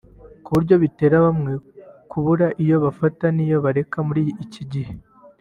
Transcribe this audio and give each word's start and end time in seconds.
ku 0.43 0.49
buryo 0.55 0.75
bitera 0.83 1.15
bamwe 1.25 1.53
kubura 2.11 2.47
iyo 2.63 2.75
bafata 2.83 3.25
n’iyo 3.35 3.57
bareka 3.65 3.97
muri 4.07 4.21
iki 4.45 4.63
gihe 4.73 4.93